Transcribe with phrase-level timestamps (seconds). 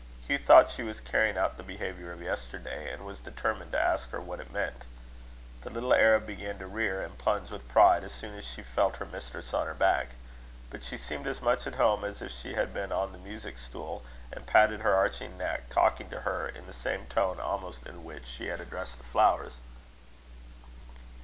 [0.25, 4.09] Hugh thought she was carrying out the behaviour of yesterday, and was determined to ask
[4.09, 4.83] her what it meant.
[5.61, 8.95] The little Arab began to rear and plunge with pride, as soon as she felt
[8.97, 10.15] her mistress on her back;
[10.71, 13.59] but she seemed as much at home as if she had been on the music
[13.59, 14.03] stool,
[14.33, 18.25] and patted her arching neck, talking to her in the same tone almost in which
[18.25, 19.57] she had addressed the flowers.